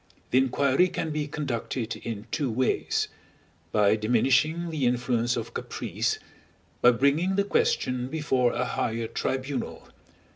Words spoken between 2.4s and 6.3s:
ways: by diminishing the influence of caprice;